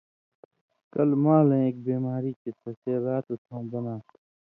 [0.93, 4.15] کلہۡ مالَیں ایک بیماری چے تسے رات اُتھٶں بناں تھہ۔